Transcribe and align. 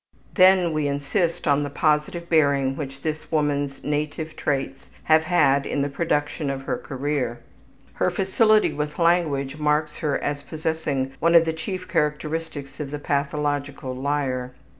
Then 0.33 0.73
we 0.73 0.87
insist 0.87 1.47
on 1.47 1.61
the 1.61 1.69
positive 1.69 2.27
bearing 2.27 2.75
which 2.75 3.03
this 3.03 3.31
woman's 3.31 3.83
native 3.83 4.35
traits 4.35 4.89
have 5.03 5.21
had 5.25 5.67
in 5.67 5.83
the 5.83 5.89
production 5.93 6.49
of 6.49 6.63
her 6.63 6.75
career. 6.79 7.43
Her 7.93 8.09
facility 8.09 8.73
with 8.73 8.97
language 8.97 9.57
marks 9.59 9.97
her 9.99 10.17
as 10.17 10.41
possessing 10.41 11.11
one 11.19 11.35
of 11.35 11.45
the 11.45 11.53
chief 11.53 11.87
characteristics 11.87 12.79
of 12.79 12.89
the 12.89 12.97
pathological 12.97 13.93
liar. 13.93 14.53